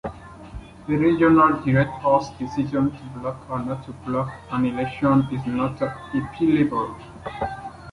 [0.87, 6.99] The Regional Director's decision to block or not block an election is not appealable.